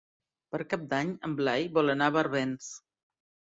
Per 0.55 0.59
Cap 0.71 0.85
d'Any 0.93 1.11
en 1.29 1.37
Blai 1.43 1.69
vol 1.77 1.95
anar 1.97 2.11
a 2.13 2.17
Barbens. 2.19 2.75